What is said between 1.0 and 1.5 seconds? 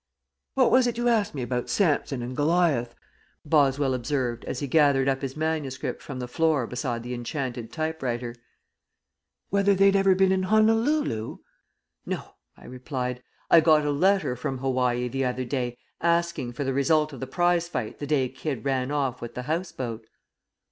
asked me